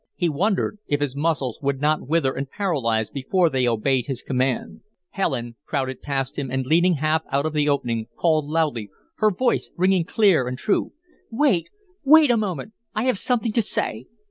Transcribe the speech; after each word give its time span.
He 0.15 0.29
wondered 0.29 0.79
if 0.87 0.99
his 0.99 1.15
muscles 1.15 1.59
would 1.61 1.79
not 1.79 2.07
wither 2.07 2.33
and 2.33 2.49
paralyze 2.49 3.11
before 3.11 3.51
they 3.51 3.67
obeyed 3.67 4.07
his 4.07 4.23
command. 4.23 4.81
Helen 5.11 5.57
crowded 5.63 6.01
past 6.01 6.39
him 6.39 6.49
and, 6.49 6.65
leaning 6.65 6.95
half 6.95 7.21
out 7.31 7.45
of 7.45 7.53
the 7.53 7.69
opening, 7.69 8.07
called 8.15 8.47
loudly, 8.47 8.89
her 9.17 9.29
voice 9.29 9.69
ringing 9.77 10.05
clear 10.05 10.47
and 10.47 10.57
true: 10.57 10.93
"Wait! 11.29 11.69
Wait 12.03 12.31
a 12.31 12.35
moment. 12.37 12.73
I 12.95 13.03
have 13.03 13.19
something 13.19 13.51
to 13.51 13.61
say. 13.61 14.07